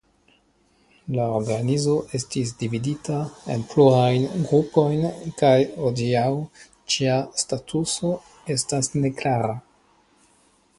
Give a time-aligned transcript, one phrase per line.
[1.17, 3.19] La organizo estis dividita
[3.57, 5.05] en plurajn grupojn
[5.43, 5.53] kaj
[5.85, 6.27] hodiaŭ
[6.95, 8.17] ĝia statuso
[8.59, 9.57] estas neklara.